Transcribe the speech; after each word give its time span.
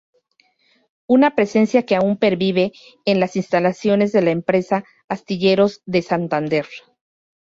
Una 1.07 1.35
presencia 1.35 1.85
que 1.85 1.95
aún 1.95 2.17
pervive 2.17 2.71
en 3.05 3.19
las 3.19 3.35
instalaciones 3.35 4.11
de 4.11 4.23
la 4.23 4.31
empresa 4.31 4.83
"Astilleros 5.07 5.83
de 5.85 6.01
Santander". 6.01 6.65